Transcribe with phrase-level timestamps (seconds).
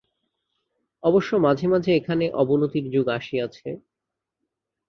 [1.03, 3.67] অবশ্য মাঝে মাঝে এখানে অবনতির যুগ আসিয়াছে।